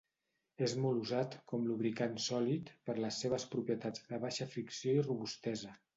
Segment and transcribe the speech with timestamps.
[0.67, 5.77] És molt usat com lubricant sòlid per les seves propietats de baixa fricció i robustesa.